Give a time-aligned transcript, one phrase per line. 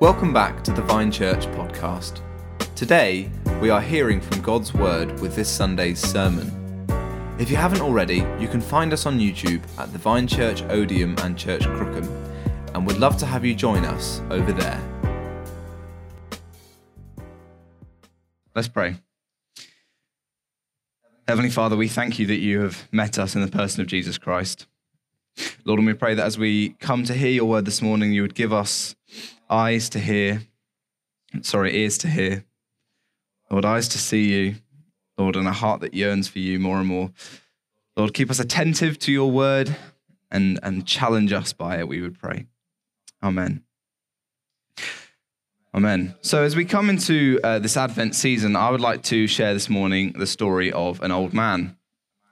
[0.00, 2.20] Welcome back to the Vine Church podcast.
[2.76, 3.28] Today,
[3.60, 6.86] we are hearing from God's Word with this Sunday's sermon.
[7.40, 11.18] If you haven't already, you can find us on YouTube at the Vine Church Odiham
[11.24, 12.06] and Church Crookham,
[12.74, 14.80] and we'd love to have you join us over there.
[18.54, 18.98] Let's pray.
[21.26, 24.16] Heavenly Father, we thank you that you have met us in the person of Jesus
[24.16, 24.68] Christ.
[25.64, 28.22] Lord, and we pray that as we come to hear your word this morning, you
[28.22, 28.94] would give us
[29.50, 30.42] eyes to hear,
[31.42, 32.44] sorry, ears to hear,
[33.50, 34.54] Lord, eyes to see you,
[35.16, 37.10] Lord, and a heart that yearns for you more and more.
[37.96, 39.74] Lord, keep us attentive to your word
[40.30, 42.46] and, and challenge us by it, we would pray.
[43.22, 43.64] Amen.
[45.74, 46.14] Amen.
[46.22, 49.68] So, as we come into uh, this Advent season, I would like to share this
[49.68, 51.76] morning the story of an old man,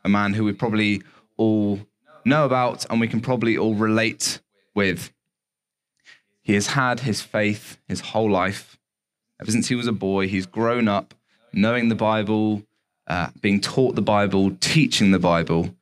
[0.04, 1.02] a man who we probably
[1.36, 1.80] all
[2.24, 4.40] know about and we can probably all relate
[4.74, 5.12] with.
[6.46, 8.78] He has had his faith his whole life.
[9.40, 11.12] Ever since he was a boy, he's grown up
[11.52, 12.62] knowing the Bible,
[13.08, 15.74] uh, being taught the Bible, teaching the Bible.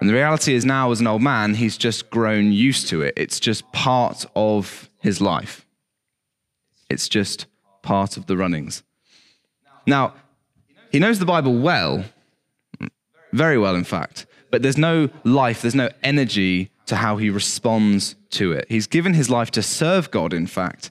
[0.00, 3.12] And the reality is now, as an old man, he's just grown used to it.
[3.14, 5.66] It's just part of his life,
[6.88, 7.44] it's just
[7.82, 8.82] part of the runnings.
[9.86, 10.14] Now,
[10.90, 12.06] he knows the Bible well,
[13.34, 18.16] very well, in fact but there's no life, there's no energy to how he responds
[18.30, 18.66] to it.
[18.68, 20.90] He's given his life to serve God, in fact.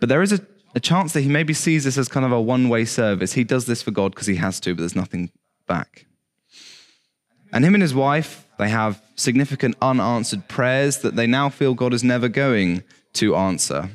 [0.00, 0.40] But there is a,
[0.74, 3.34] a chance that he maybe sees this as kind of a one way service.
[3.34, 5.30] He does this for God because he has to, but there's nothing
[5.66, 6.06] back.
[7.52, 11.92] And him and his wife, they have significant unanswered prayers that they now feel God
[11.92, 12.82] is never going
[13.14, 13.90] to answer.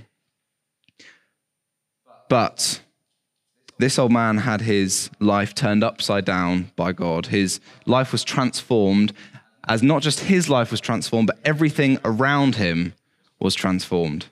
[2.28, 2.81] But
[3.78, 7.28] this old man had his life turned upside down by God.
[7.28, 9.14] His life was transformed,
[9.68, 12.94] as not just his life was transformed, but everything around him
[13.40, 14.28] was transformed.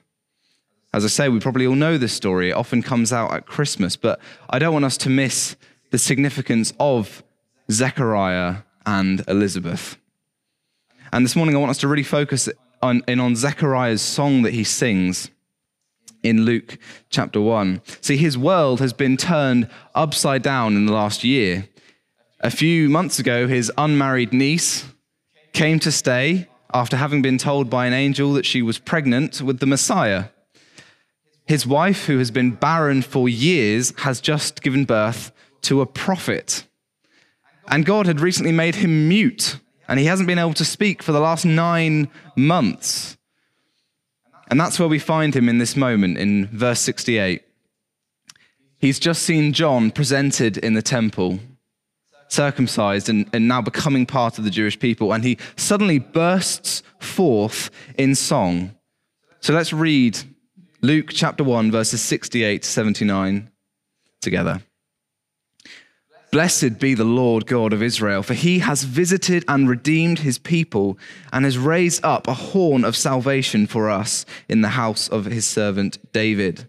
[0.92, 2.50] As I say, we probably all know this story.
[2.50, 5.56] It often comes out at Christmas, but I don't want us to miss
[5.90, 7.22] the significance of
[7.70, 9.96] Zechariah and Elizabeth.
[11.12, 12.48] And this morning, I want us to really focus
[12.82, 15.30] on, in on Zechariah's song that he sings
[16.22, 16.78] in Luke
[17.10, 17.80] chapter 1.
[18.00, 21.68] See, his world has been turned upside down in the last year.
[22.40, 24.84] A few months ago, his unmarried niece
[25.54, 29.60] came to stay after having been told by an angel that she was pregnant with
[29.60, 30.26] the Messiah.
[31.46, 35.30] His wife, who has been barren for years, has just given birth
[35.62, 36.66] to a prophet.
[37.68, 41.12] And God had recently made him mute, and he hasn't been able to speak for
[41.12, 43.16] the last nine months.
[44.50, 47.42] And that's where we find him in this moment in verse 68.
[48.78, 51.38] He's just seen John presented in the temple,
[52.28, 57.70] circumcised and, and now becoming part of the Jewish people, and he suddenly bursts forth
[57.96, 58.74] in song.
[59.40, 60.18] So let's read
[60.80, 63.50] Luke chapter 1, verses 68 to 79
[64.20, 64.62] together.
[66.34, 70.98] Blessed be the Lord God of Israel, for he has visited and redeemed his people
[71.32, 75.46] and has raised up a horn of salvation for us in the house of his
[75.46, 76.68] servant David.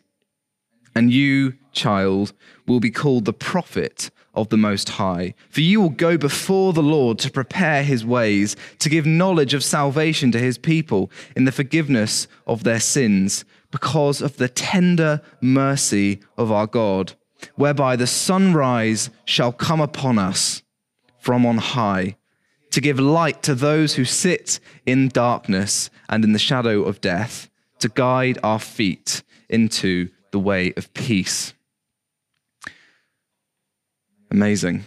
[0.95, 2.33] And you, child,
[2.67, 5.33] will be called the prophet of the Most High.
[5.49, 9.63] For you will go before the Lord to prepare his ways, to give knowledge of
[9.63, 16.19] salvation to his people in the forgiveness of their sins, because of the tender mercy
[16.37, 17.13] of our God
[17.55, 20.61] whereby the sunrise shall come upon us
[21.19, 22.15] from on high,
[22.71, 27.49] to give light to those who sit in darkness and in the shadow of death,
[27.79, 31.53] to guide our feet into the way of peace.
[34.29, 34.85] Amazing.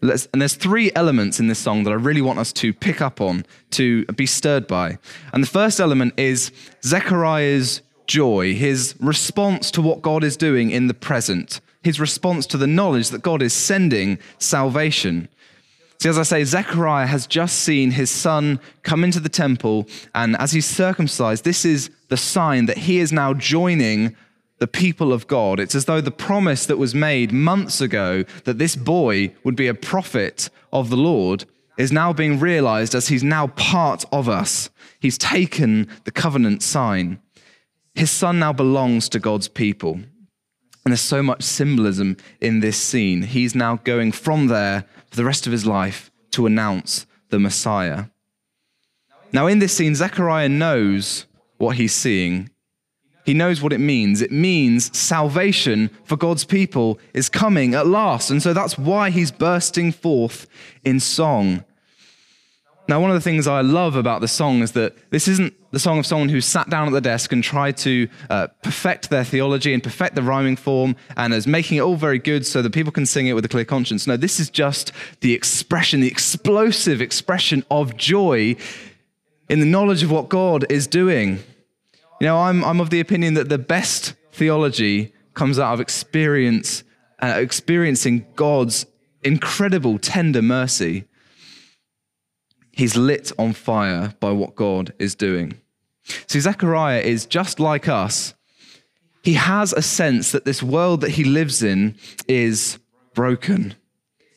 [0.00, 3.00] Let's, and there's three elements in this song that I really want us to pick
[3.00, 4.98] up on, to be stirred by.
[5.32, 6.52] And the first element is
[6.84, 12.58] Zechariah's joy, his response to what God is doing in the present, his response to
[12.58, 15.28] the knowledge that God is sending salvation.
[16.00, 20.36] See, as I say, Zechariah has just seen his son come into the temple, and
[20.36, 24.14] as he's circumcised, this is the sign that he is now joining
[24.58, 25.60] the people of God.
[25.60, 29.66] It's as though the promise that was made months ago that this boy would be
[29.66, 31.44] a prophet of the Lord
[31.76, 34.70] is now being realized as he's now part of us.
[35.00, 37.20] He's taken the covenant sign.
[37.94, 39.92] his son now belongs to God's people.
[39.92, 43.22] And there's so much symbolism in this scene.
[43.22, 48.06] He's now going from there for the rest of his life to announce the Messiah.
[49.32, 51.26] Now, in this scene, Zechariah knows
[51.56, 52.50] what he's seeing.
[53.24, 54.20] He knows what it means.
[54.20, 58.30] It means salvation for God's people is coming at last.
[58.30, 60.46] And so that's why he's bursting forth
[60.84, 61.64] in song.
[62.86, 65.78] Now, one of the things I love about the song is that this isn't the
[65.78, 69.24] song of someone who sat down at the desk and tried to uh, perfect their
[69.24, 72.74] theology and perfect the rhyming form and is making it all very good so that
[72.74, 74.06] people can sing it with a clear conscience.
[74.06, 78.54] No, this is just the expression, the explosive expression of joy
[79.48, 81.42] in the knowledge of what God is doing.
[82.20, 86.84] You know, I'm, I'm of the opinion that the best theology comes out of experience,
[87.20, 88.86] uh, experiencing God's
[89.22, 91.04] incredible, tender mercy
[92.76, 95.60] he's lit on fire by what God is doing.
[96.26, 98.34] See, Zechariah is just like us.
[99.22, 101.96] He has a sense that this world that he lives in
[102.28, 102.78] is
[103.14, 103.74] broken.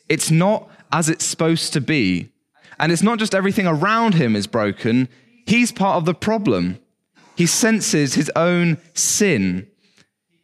[0.08, 2.30] It's not as it's supposed to be.
[2.78, 5.08] And it's not just everything around him is broken,
[5.46, 6.78] he's part of the problem.
[7.38, 9.68] He senses his own sin.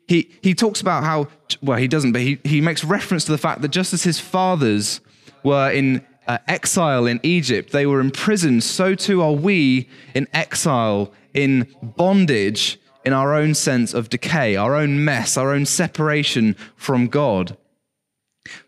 [0.07, 1.27] He, he talks about how,
[1.61, 4.21] well, he doesn't, but he, he makes reference to the fact that just as his
[4.21, 5.01] fathers
[5.43, 11.13] were in uh, exile in Egypt, they were imprisoned, so too are we in exile,
[11.35, 17.09] in bondage, in our own sense of decay, our own mess, our own separation from
[17.09, 17.57] God.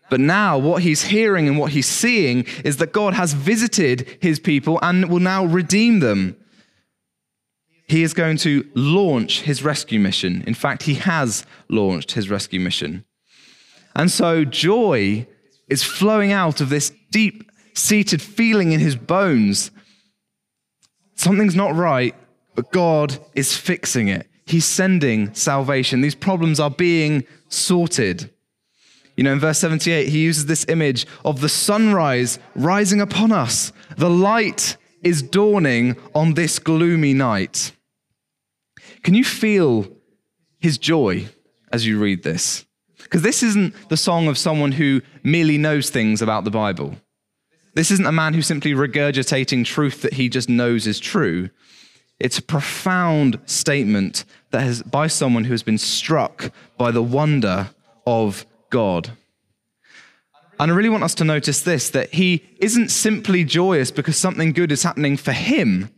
[0.09, 4.37] But now, what he's hearing and what he's seeing is that God has visited his
[4.37, 6.35] people and will now redeem them.
[7.87, 10.43] He is going to launch his rescue mission.
[10.45, 13.05] In fact, he has launched his rescue mission.
[13.95, 15.25] And so, joy
[15.69, 19.71] is flowing out of this deep seated feeling in his bones.
[21.15, 22.13] Something's not right,
[22.55, 24.27] but God is fixing it.
[24.45, 26.01] He's sending salvation.
[26.01, 28.31] These problems are being sorted.
[29.15, 33.71] You know, in verse 78, he uses this image of the sunrise rising upon us.
[33.97, 37.71] The light is dawning on this gloomy night.
[39.03, 39.87] Can you feel
[40.59, 41.27] his joy
[41.71, 42.65] as you read this?
[43.03, 46.95] Because this isn't the song of someone who merely knows things about the Bible.
[47.73, 51.49] This isn't a man who's simply regurgitating truth that he just knows is true.
[52.19, 57.69] It's a profound statement that has by someone who has been struck by the wonder
[58.05, 59.11] of God.
[60.59, 64.53] And I really want us to notice this that he isn't simply joyous because something
[64.53, 65.89] good is happening for him.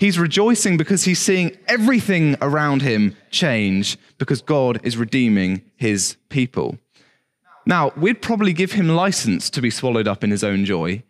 [0.00, 6.78] He's rejoicing because he's seeing everything around him change because God is redeeming his people.
[7.66, 11.02] Now, we'd probably give him license to be swallowed up in his own joy.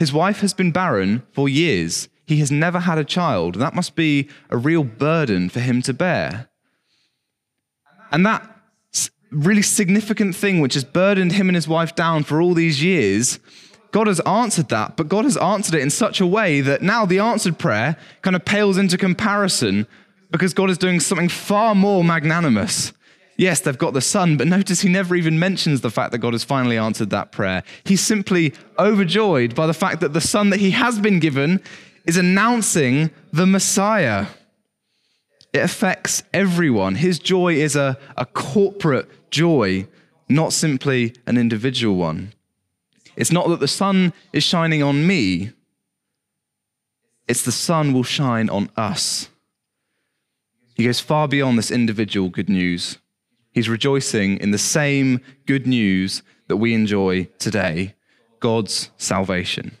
[0.00, 2.08] His wife has been barren for years.
[2.26, 3.54] He has never had a child.
[3.54, 6.48] That must be a real burden for him to bear.
[8.10, 8.50] And that
[9.30, 13.38] really significant thing, which has burdened him and his wife down for all these years,
[13.94, 17.06] God has answered that, but God has answered it in such a way that now
[17.06, 19.86] the answered prayer kind of pales into comparison
[20.32, 22.92] because God is doing something far more magnanimous.
[23.36, 26.32] Yes, they've got the son, but notice he never even mentions the fact that God
[26.32, 27.62] has finally answered that prayer.
[27.84, 31.62] He's simply overjoyed by the fact that the son that he has been given
[32.04, 34.26] is announcing the Messiah.
[35.52, 36.96] It affects everyone.
[36.96, 39.86] His joy is a, a corporate joy,
[40.28, 42.32] not simply an individual one.
[43.16, 45.52] It's not that the sun is shining on me,
[47.26, 49.28] it's the sun will shine on us.
[50.74, 52.98] He goes far beyond this individual good news.
[53.52, 57.94] He's rejoicing in the same good news that we enjoy today
[58.40, 59.76] God's salvation.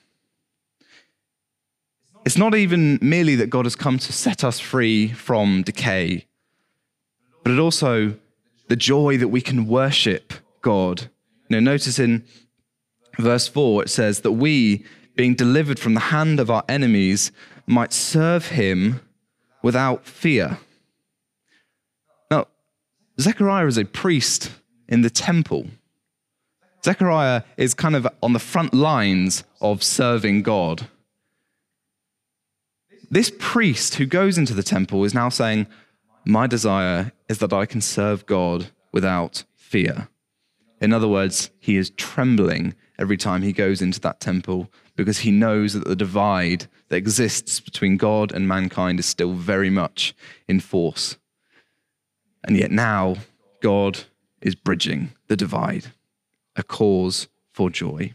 [2.24, 6.24] It's not even merely that God has come to set us free from decay,
[7.42, 8.14] but it also
[8.68, 11.10] the joy that we can worship God.
[11.50, 12.24] Know, notice in
[13.18, 14.84] verse 4 it says that we,
[15.16, 17.32] being delivered from the hand of our enemies,
[17.66, 19.00] might serve him
[19.62, 20.58] without fear.
[22.30, 22.46] Now,
[23.20, 24.50] Zechariah is a priest
[24.88, 25.66] in the temple.
[26.84, 30.88] Zechariah is kind of on the front lines of serving God.
[33.10, 35.66] This priest who goes into the temple is now saying,
[36.26, 40.08] My desire is that I can serve God without fear.
[40.80, 45.30] In other words, he is trembling every time he goes into that temple because he
[45.30, 50.14] knows that the divide that exists between God and mankind is still very much
[50.48, 51.16] in force.
[52.44, 53.16] And yet now,
[53.62, 54.04] God
[54.40, 55.86] is bridging the divide,
[56.54, 58.14] a cause for joy.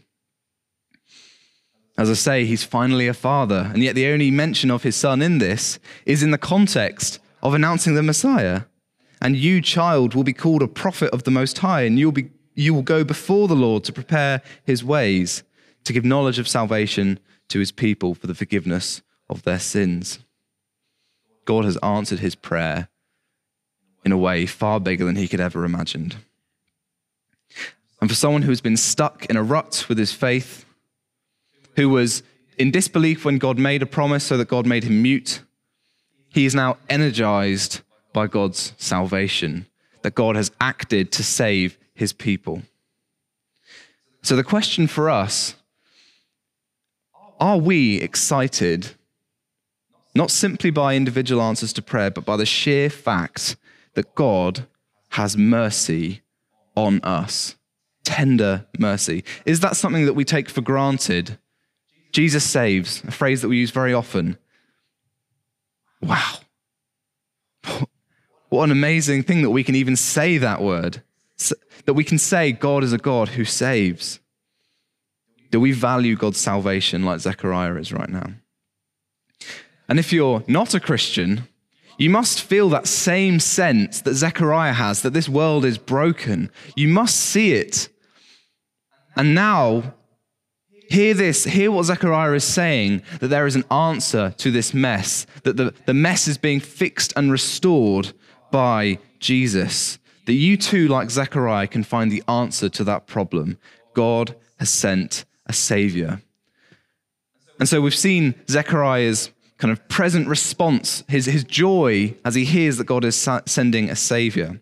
[1.98, 5.20] As I say, he's finally a father, and yet the only mention of his son
[5.20, 8.62] in this is in the context of announcing the Messiah.
[9.20, 12.30] And you, child, will be called a prophet of the Most High, and you'll be,
[12.60, 15.42] you will go before the Lord to prepare his ways,
[15.84, 20.18] to give knowledge of salvation to his people for the forgiveness of their sins.
[21.46, 22.88] God has answered his prayer
[24.04, 26.16] in a way far bigger than he could ever imagined.
[28.00, 30.64] And for someone who has been stuck in a rut with his faith,
[31.76, 32.22] who was
[32.58, 35.42] in disbelief when God made a promise so that God made him mute,
[36.28, 37.80] he is now energized
[38.12, 39.66] by God's salvation,
[40.02, 42.62] that God has acted to save his people.
[44.22, 45.54] So the question for us
[47.38, 48.92] are we excited,
[50.14, 53.56] not simply by individual answers to prayer, but by the sheer fact
[53.94, 54.66] that God
[55.10, 56.22] has mercy
[56.74, 57.56] on us?
[58.02, 59.22] Tender mercy.
[59.44, 61.38] Is that something that we take for granted?
[62.12, 64.38] Jesus saves, a phrase that we use very often.
[66.00, 66.38] Wow.
[68.48, 71.04] What an amazing thing that we can even say that word.
[71.86, 74.20] That we can say God is a God who saves.
[75.50, 78.32] Do we value God's salvation like Zechariah is right now?
[79.88, 81.48] And if you're not a Christian,
[81.98, 86.50] you must feel that same sense that Zechariah has that this world is broken.
[86.76, 87.88] You must see it.
[89.16, 89.94] And now,
[90.88, 95.26] hear this, hear what Zechariah is saying that there is an answer to this mess,
[95.42, 98.12] that the, the mess is being fixed and restored
[98.50, 99.98] by Jesus.
[100.30, 103.58] That you too, like Zechariah, can find the answer to that problem.
[103.94, 106.22] God has sent a savior.
[107.58, 112.76] And so we've seen Zechariah's kind of present response, his, his joy as he hears
[112.76, 114.60] that God is sending a savior.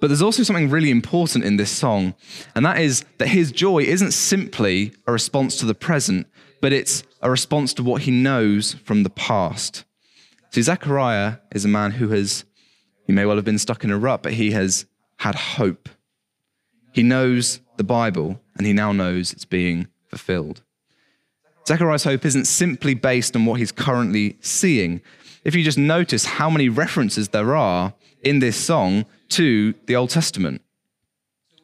[0.00, 2.16] But there's also something really important in this song,
[2.56, 6.26] and that is that his joy isn't simply a response to the present,
[6.60, 9.84] but it's a response to what he knows from the past.
[10.50, 12.44] See, Zechariah is a man who has,
[13.10, 14.86] he may well have been stuck in a rut, but he has
[15.16, 15.88] had hope.
[16.92, 20.62] He knows the Bible, and he now knows it's being fulfilled.
[21.66, 25.00] Zechariah's hope isn't simply based on what he's currently seeing.
[25.42, 30.10] If you just notice how many references there are in this song to the Old
[30.10, 30.62] Testament,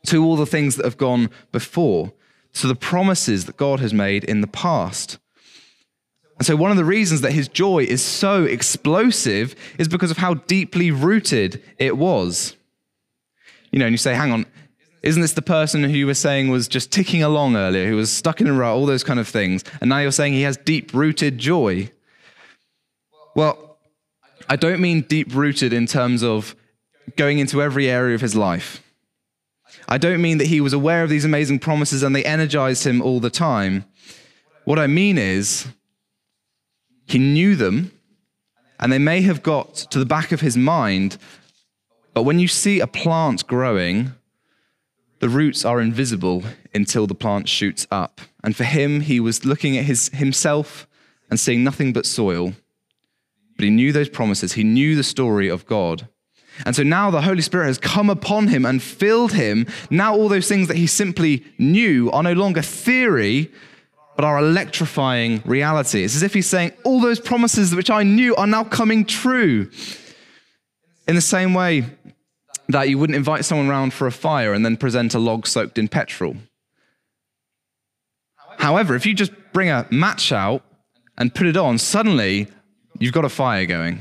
[0.06, 2.12] to all the things that have gone before,
[2.54, 5.20] to the promises that God has made in the past.
[6.38, 10.18] And so, one of the reasons that his joy is so explosive is because of
[10.18, 12.56] how deeply rooted it was.
[13.72, 14.46] You know, and you say, hang on,
[15.02, 18.10] isn't this the person who you were saying was just ticking along earlier, who was
[18.10, 19.64] stuck in a rut, all those kind of things?
[19.80, 21.90] And now you're saying he has deep rooted joy.
[23.34, 23.78] Well,
[24.48, 26.54] I don't mean deep rooted in terms of
[27.16, 28.82] going into every area of his life.
[29.88, 33.00] I don't mean that he was aware of these amazing promises and they energized him
[33.00, 33.84] all the time.
[34.64, 35.66] What I mean is,
[37.06, 37.92] he knew them
[38.78, 41.16] and they may have got to the back of his mind,
[42.12, 44.12] but when you see a plant growing,
[45.20, 46.42] the roots are invisible
[46.74, 48.20] until the plant shoots up.
[48.44, 50.86] And for him, he was looking at his, himself
[51.30, 52.52] and seeing nothing but soil.
[53.56, 56.08] But he knew those promises, he knew the story of God.
[56.64, 59.66] And so now the Holy Spirit has come upon him and filled him.
[59.90, 63.50] Now, all those things that he simply knew are no longer theory,
[64.16, 66.02] but are electrifying reality.
[66.02, 69.70] It's as if he's saying, All those promises which I knew are now coming true.
[71.06, 71.84] In the same way
[72.68, 75.78] that you wouldn't invite someone around for a fire and then present a log soaked
[75.78, 76.36] in petrol.
[78.58, 80.62] However, if you just bring a match out
[81.16, 82.48] and put it on, suddenly
[82.98, 84.00] you've got a fire going.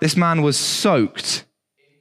[0.00, 1.44] This man was soaked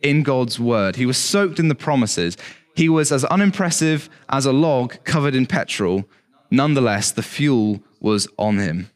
[0.02, 0.96] in God's word.
[0.96, 2.38] He was soaked in the promises.
[2.76, 6.06] He was as unimpressive as a log covered in petrol.
[6.52, 8.90] Nonetheless, the fuel was on him.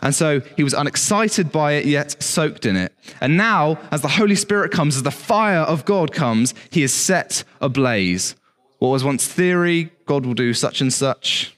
[0.00, 2.94] And so he was unexcited by it, yet soaked in it.
[3.20, 6.92] And now, as the Holy Spirit comes, as the fire of God comes, he is
[6.92, 8.36] set ablaze.
[8.78, 11.56] What was once theory, God will do such and such.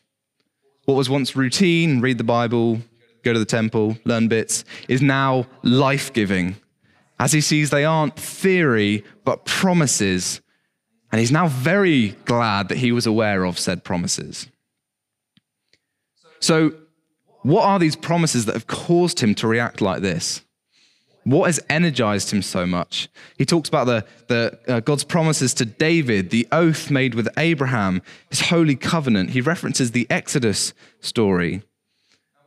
[0.86, 2.80] What was once routine, read the Bible,
[3.22, 6.56] go to the temple, learn bits, is now life giving
[7.20, 10.40] as he sees they aren't theory, but promises.
[11.12, 14.48] And he's now very glad that he was aware of said promises.
[16.40, 16.72] So,
[17.42, 20.42] what are these promises that have caused him to react like this?
[21.24, 23.08] What has energized him so much?
[23.36, 28.02] He talks about the, the uh, God's promises to David, the oath made with Abraham,
[28.30, 29.30] his holy covenant.
[29.30, 31.62] He references the Exodus story.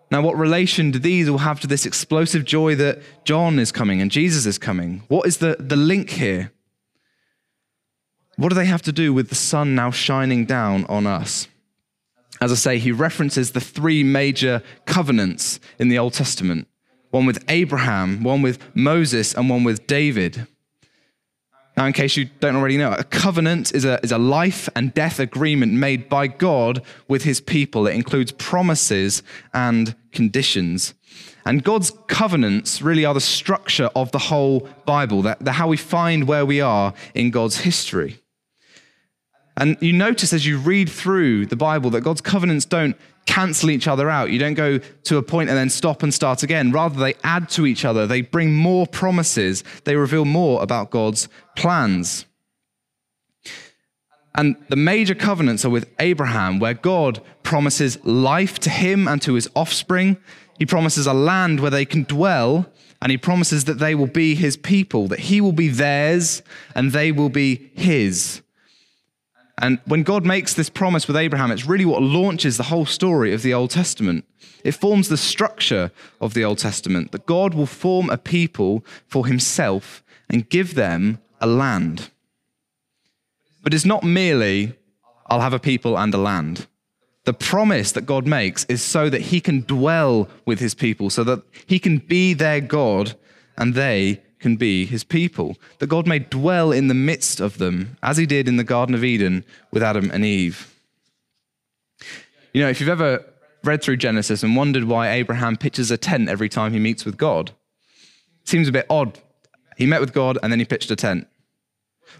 [0.09, 4.01] Now, what relation do these all have to this explosive joy that John is coming
[4.01, 5.03] and Jesus is coming?
[5.07, 6.51] What is the, the link here?
[8.35, 11.47] What do they have to do with the sun now shining down on us?
[12.43, 16.67] As I say, he references the three major covenants in the Old Testament
[17.09, 20.45] one with Abraham, one with Moses, and one with David.
[21.77, 24.93] Now, in case you don't already know, a covenant is a, is a life and
[24.93, 27.87] death agreement made by God with his people.
[27.87, 29.23] It includes promises
[29.53, 30.95] and conditions.
[31.45, 35.21] And God's covenants really are the structure of the whole Bible.
[35.21, 38.22] They're how we find where we are in God's history.
[39.57, 43.87] And you notice as you read through the Bible that God's covenants don't cancel each
[43.87, 44.31] other out.
[44.31, 46.71] You don't go to a point and then stop and start again.
[46.71, 48.07] Rather, they add to each other.
[48.07, 49.63] They bring more promises.
[49.83, 52.25] They reveal more about God's plans.
[54.35, 59.35] And the major covenants are with Abraham, where God promises life to him and to
[59.35, 60.17] his offspring.
[60.57, 62.65] He promises a land where they can dwell,
[63.01, 66.41] and he promises that they will be his people, that he will be theirs
[66.73, 68.41] and they will be his.
[69.59, 73.33] And when God makes this promise with Abraham, it's really what launches the whole story
[73.33, 74.25] of the Old Testament.
[74.63, 79.27] It forms the structure of the Old Testament that God will form a people for
[79.27, 82.09] himself and give them a land.
[83.61, 84.73] But it's not merely,
[85.27, 86.67] I'll have a people and a land.
[87.25, 91.23] The promise that God makes is so that he can dwell with his people, so
[91.23, 93.15] that he can be their God
[93.57, 97.97] and they can be his people, that God may dwell in the midst of them,
[98.03, 100.69] as he did in the Garden of Eden with Adam and Eve.
[102.53, 103.25] You know, if you've ever
[103.63, 107.15] read through Genesis and wondered why Abraham pitches a tent every time he meets with
[107.15, 107.51] God,
[108.41, 109.17] it seems a bit odd.
[109.77, 111.25] He met with God and then he pitched a tent.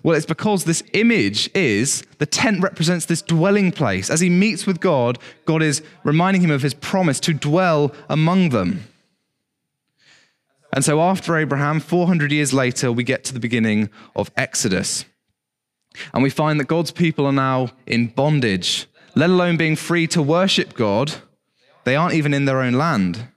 [0.01, 4.09] Well, it's because this image is the tent represents this dwelling place.
[4.09, 8.49] As he meets with God, God is reminding him of his promise to dwell among
[8.49, 8.85] them.
[10.73, 15.05] And so, after Abraham, 400 years later, we get to the beginning of Exodus.
[16.13, 20.21] And we find that God's people are now in bondage, let alone being free to
[20.21, 21.13] worship God.
[21.83, 23.27] They aren't even in their own land.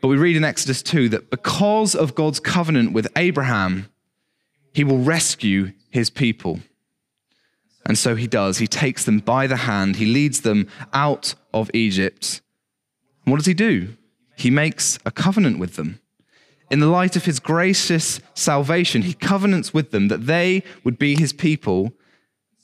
[0.00, 3.90] But we read in Exodus 2 that because of God's covenant with Abraham,
[4.72, 6.60] he will rescue his people.
[7.84, 8.58] And so he does.
[8.58, 12.40] He takes them by the hand, he leads them out of Egypt.
[13.24, 13.96] What does he do?
[14.36, 16.00] He makes a covenant with them.
[16.70, 21.14] In the light of his gracious salvation, he covenants with them that they would be
[21.14, 21.92] his people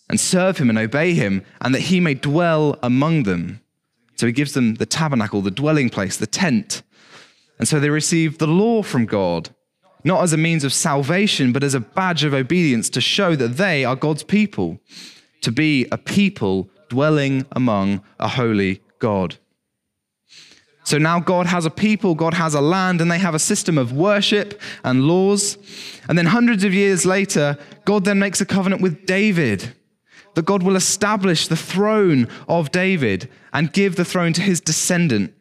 [0.09, 3.61] and serve him and obey him, and that he may dwell among them.
[4.16, 6.83] So he gives them the tabernacle, the dwelling place, the tent.
[7.59, 9.50] And so they receive the law from God,
[10.04, 13.59] not as a means of salvation, but as a badge of obedience to show that
[13.59, 14.81] they are God's people,
[15.42, 19.37] to be a people dwelling among a holy God.
[20.88, 23.77] So now God has a people, God has a land, and they have a system
[23.77, 25.59] of worship and laws.
[26.09, 29.74] And then hundreds of years later, God then makes a covenant with David
[30.35, 35.35] that God will establish the throne of David and give the throne to his descendant.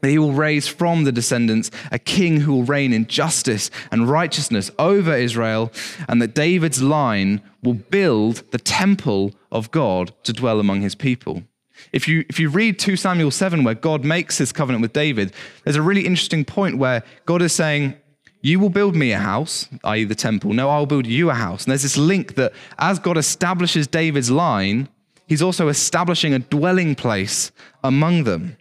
[0.00, 4.08] That he will raise from the descendants a king who will reign in justice and
[4.08, 5.72] righteousness over Israel,
[6.08, 11.42] and that David's line will build the temple of God to dwell among his people.
[11.92, 15.32] If you, if you read 2 Samuel 7, where God makes his covenant with David,
[15.64, 17.94] there's a really interesting point where God is saying,
[18.42, 20.52] You will build me a house, i.e., the temple.
[20.52, 21.64] No, I'll build you a house.
[21.64, 24.88] And there's this link that as God establishes David's line,
[25.26, 28.56] he's also establishing a dwelling place among them.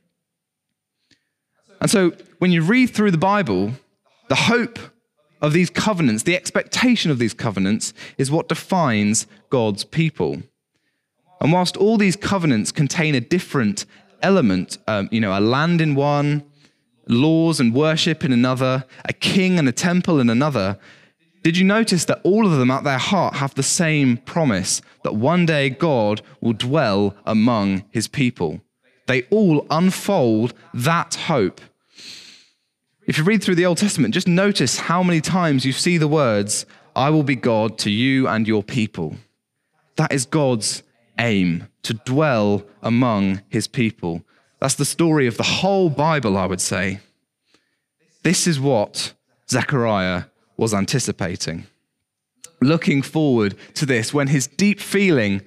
[1.82, 3.74] And so when you read through the Bible,
[4.30, 4.80] the hope
[5.42, 10.42] of these covenants, the expectation of these covenants, is what defines God's people.
[11.44, 13.86] And whilst all these covenants contain a different
[14.22, 16.44] element, um, you know, a land in one,
[17.08, 20.80] laws and worship in another, a king and a temple in another,
[21.44, 25.16] did you notice that all of them at their heart have the same promise that
[25.16, 28.62] one day God will dwell among his people?
[29.08, 31.60] They all unfold that hope.
[33.06, 36.08] If you read through the Old Testament, just notice how many times you see the
[36.08, 39.18] words, I will be God to you and your people.
[39.98, 40.84] That is God's
[41.20, 44.24] aim to dwell among his people.
[44.60, 47.00] That's the story of the whole Bible, I would say.
[48.24, 49.14] This is what
[49.50, 50.24] Zechariah
[50.58, 51.66] was anticipating.
[52.62, 55.42] Looking forward to this when his deep feeling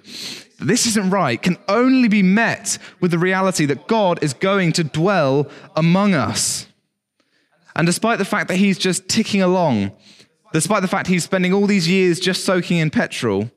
[0.59, 4.85] this isn't right can only be met with the reality that God is going to
[4.85, 6.66] dwell among us.
[7.74, 9.92] And despite the fact that he's just ticking along,
[10.52, 13.50] despite the fact he's spending all these years just soaking in petrol,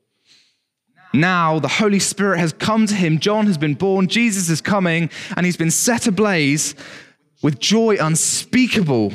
[1.14, 3.20] now the Holy Spirit has come to him.
[3.20, 4.08] John has been born.
[4.08, 6.76] Jesus is coming, and he's been set ablaze
[7.42, 9.14] with joy unspeakable.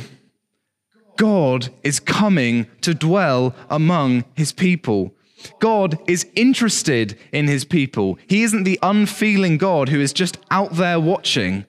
[1.16, 5.14] God is coming to dwell among his people.
[5.60, 8.18] God is interested in his people.
[8.26, 11.66] He isn't the unfeeling God who is just out there watching.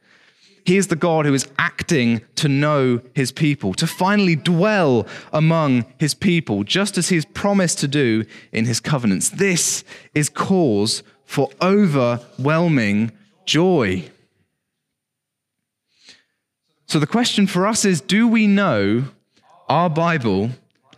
[0.66, 5.86] He is the God who is acting to know his people, to finally dwell among
[6.00, 9.30] his people, just as he has promised to do in his covenants.
[9.30, 9.84] This
[10.16, 13.12] is cause for overwhelming
[13.46, 14.10] joy.
[16.88, 19.06] So the question for us is do we know
[19.70, 20.50] our Bible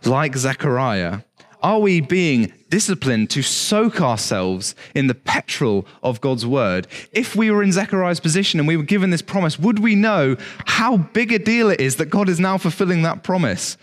[0.04, 1.20] like Zechariah?
[1.62, 6.86] Are we being disciplined to soak ourselves in the petrol of God's word?
[7.12, 10.36] If we were in Zechariah's position and we were given this promise, would we know
[10.66, 13.76] how big a deal it is that God is now fulfilling that promise?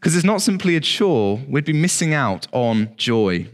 [0.00, 3.48] Because it's not simply a chore, we'd be missing out on joy.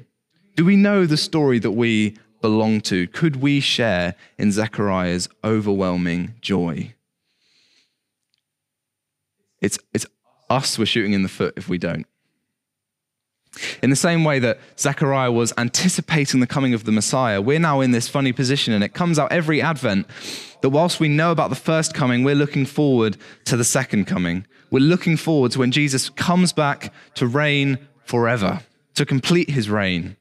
[0.56, 3.06] Do we know the story that we belong to?
[3.06, 6.94] Could we share in Zechariah's overwhelming joy?
[9.62, 10.04] It's, it's
[10.50, 12.06] us we're shooting in the foot if we don't.
[13.82, 17.80] In the same way that Zechariah was anticipating the coming of the Messiah, we're now
[17.80, 20.06] in this funny position, and it comes out every Advent
[20.62, 24.46] that whilst we know about the first coming, we're looking forward to the second coming.
[24.70, 28.60] We're looking forward to when Jesus comes back to reign forever,
[28.94, 30.16] to complete his reign.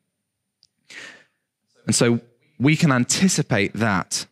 [1.85, 2.19] And so
[2.59, 4.25] we can anticipate that.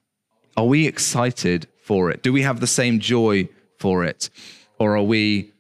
[0.57, 2.21] Are we excited for it?
[2.21, 4.29] Do we have the same joy for it?
[4.77, 5.53] Or are we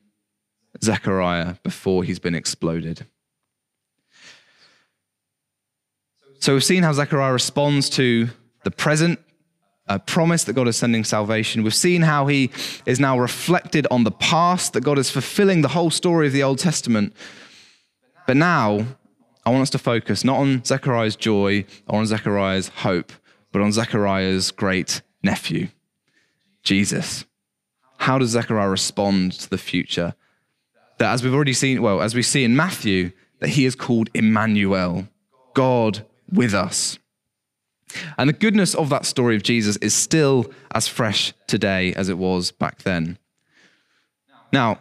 [0.83, 3.05] Zechariah before he's been exploded?
[6.39, 8.29] So we've seen how Zechariah responds to
[8.63, 9.19] the present
[9.89, 11.63] uh, promise that God is sending salvation.
[11.63, 12.49] We've seen how he
[12.85, 16.43] is now reflected on the past, that God is fulfilling the whole story of the
[16.43, 17.13] Old Testament.
[18.25, 18.85] But now,
[19.45, 23.11] I want us to focus not on Zechariah's joy or on Zechariah's hope,
[23.51, 25.67] but on Zechariah's great nephew,
[26.63, 27.25] Jesus.
[27.97, 30.15] How does Zechariah respond to the future?
[30.99, 34.09] That as we've already seen, well, as we see in Matthew, that he is called
[34.13, 35.07] Emmanuel,
[35.53, 36.99] God with us.
[38.17, 42.17] And the goodness of that story of Jesus is still as fresh today as it
[42.17, 43.17] was back then.
[44.53, 44.79] Now,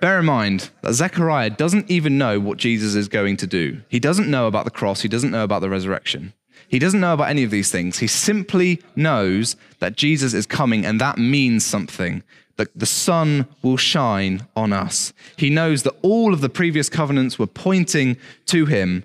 [0.00, 3.82] bear in mind that Zechariah doesn't even know what Jesus is going to do.
[3.88, 6.32] He doesn't know about the cross, he doesn't know about the resurrection.
[6.68, 7.98] He doesn't know about any of these things.
[7.98, 12.22] He simply knows that Jesus is coming, and that means something.
[12.56, 15.12] That the sun will shine on us.
[15.36, 19.04] He knows that all of the previous covenants were pointing to him,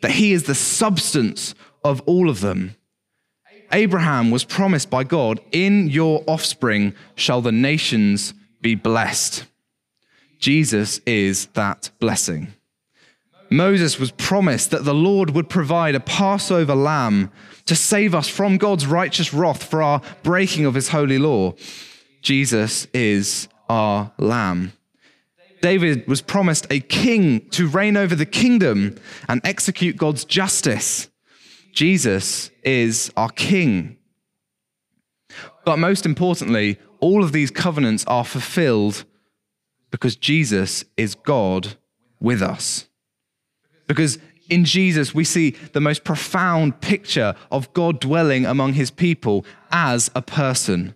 [0.00, 2.76] that he is the substance of all of them.
[3.72, 9.44] Abraham was promised by God, In your offspring shall the nations be blessed.
[10.38, 12.54] Jesus is that blessing.
[13.50, 17.30] Moses was promised that the Lord would provide a Passover lamb
[17.66, 21.54] to save us from God's righteous wrath for our breaking of his holy law.
[22.22, 24.72] Jesus is our lamb.
[25.60, 28.96] David was promised a king to reign over the kingdom
[29.28, 31.08] and execute God's justice.
[31.72, 33.96] Jesus is our king.
[35.64, 39.04] But most importantly, all of these covenants are fulfilled
[39.90, 41.76] because Jesus is God
[42.20, 42.86] with us.
[43.86, 44.18] Because
[44.48, 50.10] in Jesus, we see the most profound picture of God dwelling among his people as
[50.14, 50.94] a person.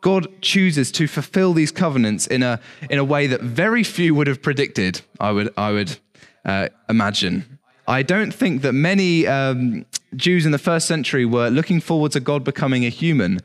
[0.00, 4.26] God chooses to fulfill these covenants in a, in a way that very few would
[4.26, 5.98] have predicted, I would, I would
[6.44, 7.58] uh, imagine.
[7.88, 12.20] I don't think that many um, Jews in the first century were looking forward to
[12.20, 13.40] God becoming a human.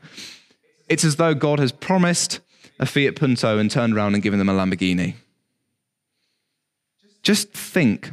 [0.88, 2.40] It's as though God has promised
[2.78, 5.14] a Fiat Punto and turned around and given them a Lamborghini.
[7.22, 8.10] Just think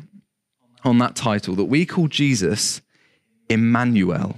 [0.84, 2.82] on that title that we call Jesus
[3.49, 4.38] Emmanuel.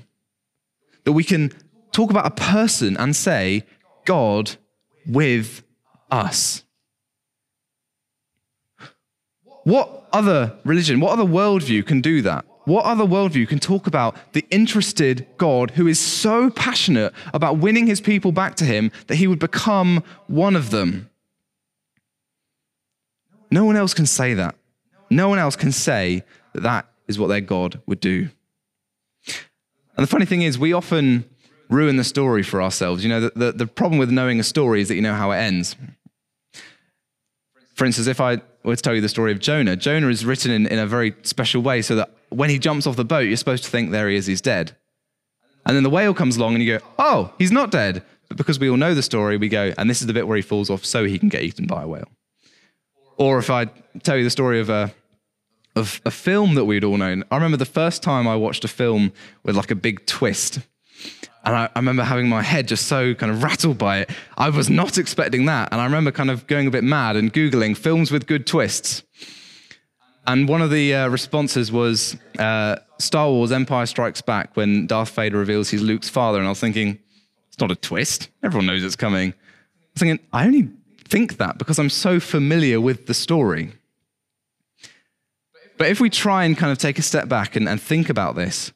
[1.03, 1.51] That we can
[1.91, 3.63] talk about a person and say,
[4.05, 4.51] God
[5.05, 5.63] with
[6.09, 6.63] us.
[9.63, 12.45] What other religion, what other worldview can do that?
[12.65, 17.87] What other worldview can talk about the interested God who is so passionate about winning
[17.87, 21.09] his people back to him that he would become one of them?
[23.49, 24.55] No one else can say that.
[25.09, 28.29] No one else can say that that is what their God would do.
[29.97, 31.25] And the funny thing is, we often
[31.71, 33.03] ruin the story for ourselves.
[33.03, 35.31] You know, the, the, the problem with knowing a story is that you know how
[35.31, 35.75] it ends.
[37.73, 40.51] For instance, if I were to tell you the story of Jonah, Jonah is written
[40.51, 43.37] in, in a very special way so that when he jumps off the boat, you're
[43.37, 44.75] supposed to think there he is, he's dead.
[45.65, 48.03] And then the whale comes along and you go, oh, he's not dead.
[48.27, 50.35] But because we all know the story, we go, and this is the bit where
[50.35, 52.07] he falls off so he can get eaten by a whale.
[53.17, 53.65] Or if I
[54.03, 54.93] tell you the story of a,
[55.75, 58.67] of a film that we'd all known, I remember the first time I watched a
[58.67, 60.59] film with like a big twist.
[61.43, 64.11] And I, I, remember having my head just so kind of rattled by it.
[64.37, 65.69] I was not expecting that.
[65.71, 69.03] And I remember kind of going a bit mad and Googling films with good twists.
[70.27, 75.09] And one of the uh, responses was uh, Star Wars Empire Strikes Back when Darth
[75.09, 76.37] Vader reveals he's Luke's father.
[76.37, 76.99] And I was thinking,
[77.47, 78.29] It's not a twist.
[78.43, 79.31] Everyone knows it's coming.
[79.31, 79.35] I
[79.93, 80.69] was thinking, I only
[81.07, 83.73] think that because I'm so familiar with the story.
[85.77, 88.35] But if we try and kind of take a step back and, and think about
[88.35, 88.71] this,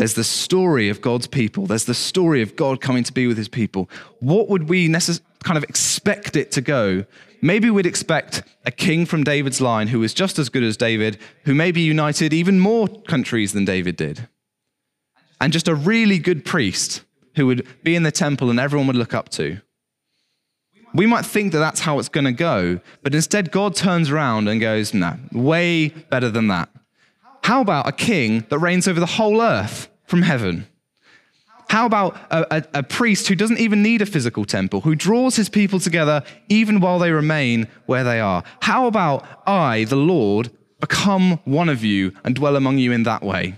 [0.00, 1.66] there's the story of God's people.
[1.66, 3.90] There's the story of God coming to be with his people.
[4.20, 7.04] What would we necess- kind of expect it to go?
[7.42, 11.18] Maybe we'd expect a king from David's line who was just as good as David,
[11.44, 14.26] who maybe united even more countries than David did.
[15.38, 17.02] And just a really good priest
[17.36, 19.60] who would be in the temple and everyone would look up to.
[20.94, 24.48] We might think that that's how it's going to go, but instead, God turns around
[24.48, 26.70] and goes, No, way better than that.
[27.50, 30.68] How about a king that reigns over the whole earth from heaven?
[31.68, 35.34] How about a, a, a, priest who doesn't even need a physical temple, who draws
[35.34, 38.44] his people together even while they remain where they are?
[38.60, 43.24] How about I, the Lord, become one of you and dwell among you in that
[43.24, 43.56] way?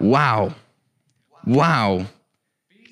[0.00, 0.54] Wow.
[1.44, 2.06] Wow.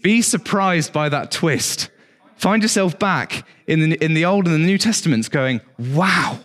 [0.03, 1.89] Be surprised by that twist.
[2.37, 6.41] Find yourself back in the, in the Old and the New Testaments going, wow,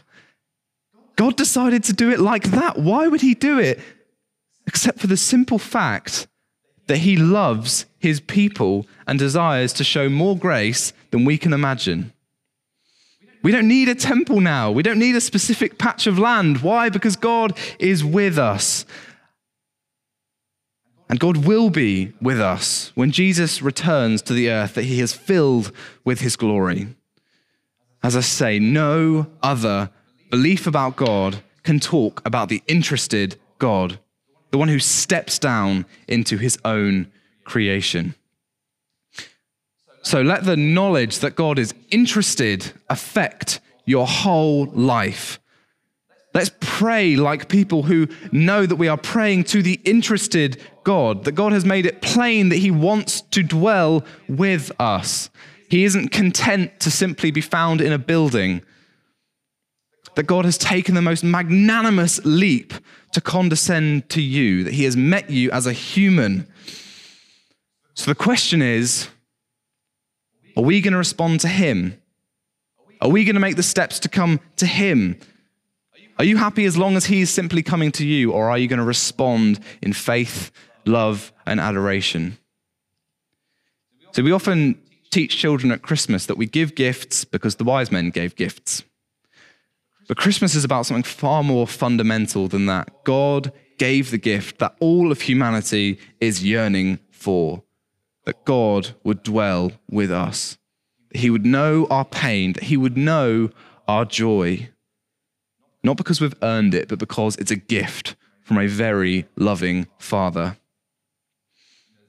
[1.22, 2.80] God decided to do it like that.
[2.80, 3.80] Why would he do it?
[4.66, 6.26] Except for the simple fact
[6.88, 12.12] that he loves his people and desires to show more grace than we can imagine.
[13.44, 14.72] We don't need a temple now.
[14.72, 16.64] We don't need a specific patch of land.
[16.64, 16.90] Why?
[16.90, 18.84] Because God is with us.
[21.08, 25.14] And God will be with us when Jesus returns to the earth that he has
[25.14, 25.72] filled
[26.04, 26.88] with his glory.
[28.02, 29.92] As I say, no other
[30.32, 34.00] belief about God can talk about the interested God,
[34.50, 37.12] the one who steps down into his own
[37.44, 38.16] creation.
[40.02, 45.40] So let the knowledge that God is interested affect your whole life.
[46.34, 51.34] Let's pray like people who know that we are praying to the interested God, that
[51.34, 55.30] God has made it plain that He wants to dwell with us.
[55.70, 58.62] He isn't content to simply be found in a building,
[60.16, 62.74] that God has taken the most magnanimous leap
[63.14, 66.48] to condescend to you, that He has met you as a human.
[67.94, 69.08] So the question is
[70.58, 72.02] are we going to respond to Him?
[73.00, 75.18] Are we going to make the steps to come to Him?
[76.20, 78.68] Are you happy as long as He is simply coming to you, or are you
[78.68, 80.52] going to respond in faith,
[80.86, 82.38] love, and adoration?
[84.12, 88.10] So we often teach children at Christmas that we give gifts because the wise men
[88.10, 88.84] gave gifts.
[90.12, 93.06] But Christmas is about something far more fundamental than that.
[93.06, 97.64] God gave the gift that all of humanity is yearning for
[98.26, 100.58] that God would dwell with us,
[101.16, 103.52] He would know our pain, that He would know
[103.88, 104.68] our joy
[105.82, 110.58] not because we've earned it, but because it's a gift from a very loving Father.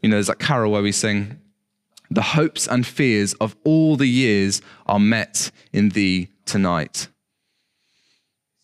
[0.02, 1.38] You know, there's that carol where we sing,
[2.10, 7.06] The hopes and fears of all the years are met in thee tonight.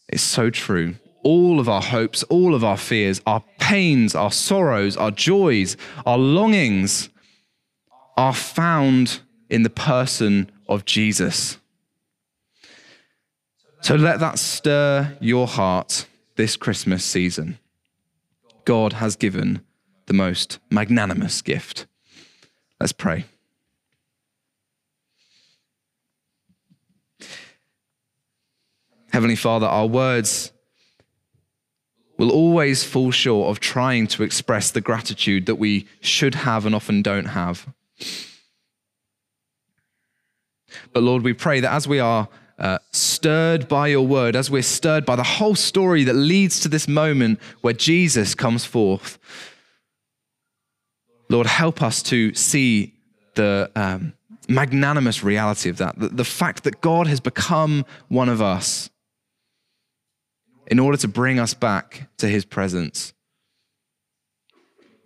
[0.09, 0.95] It's so true.
[1.23, 6.19] All of our hopes, all of our fears, our pains, our sorrows, our joys, our
[6.19, 7.11] longings
[8.17, 11.59] are found in the person of Jesus.
[13.81, 17.59] So let that stir your heart this Christmas season.
[18.65, 19.63] God has given
[20.07, 21.87] the most magnanimous gift.
[22.81, 23.25] Let's pray.
[29.19, 30.53] Heavenly Father, our words
[32.19, 36.73] will always fall short of trying to express the gratitude that we should have and
[36.73, 37.67] often don't have.
[40.93, 42.29] But Lord, we pray that as we are
[42.61, 46.69] uh, stirred by your word, as we're stirred by the whole story that leads to
[46.69, 49.19] this moment where Jesus comes forth.
[51.29, 52.95] Lord, help us to see
[53.35, 54.13] the um,
[54.49, 58.91] magnanimous reality of that, the, the fact that God has become one of us
[60.69, 63.13] in order to bring us back to his presence.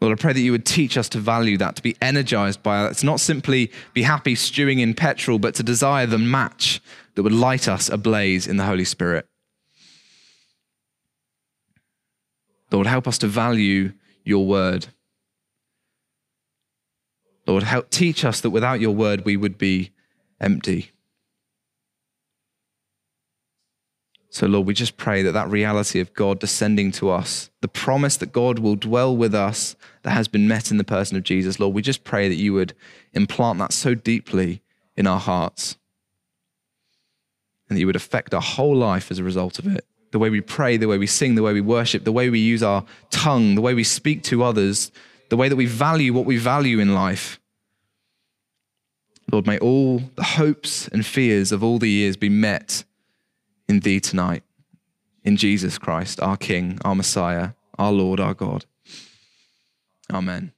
[0.01, 2.87] Lord, I pray that you would teach us to value that, to be energized by
[2.87, 2.95] it.
[2.95, 6.83] to not simply be happy stewing in petrol, but to desire the match
[7.15, 9.29] that would light us ablaze in the Holy Spirit.
[12.73, 13.93] Lord, help us to value
[14.25, 14.89] your word.
[17.47, 19.93] Lord, help teach us that without your word we would be
[20.41, 20.91] empty.
[24.33, 28.17] So, Lord, we just pray that that reality of God descending to us, the promise
[28.17, 31.61] that God will dwell with us that has been met in the person of Jesus,
[31.61, 32.73] Lord, we just pray that you would
[33.13, 34.63] implant that so deeply
[34.97, 35.77] in our hearts
[37.69, 39.85] and that you would affect our whole life as a result of it.
[40.13, 42.41] The way we pray, the way we sing, the way we worship, the way we
[42.41, 44.91] use our tongue, the way we speak to others,
[45.29, 47.39] the way that we value what we value in life.
[49.31, 52.85] Lord, may all the hopes and fears of all the years be met
[53.73, 54.43] in thee tonight,
[55.25, 58.67] in Jesus Christ, our King, our Messiah, our Lord, our God.
[60.13, 60.53] Amen.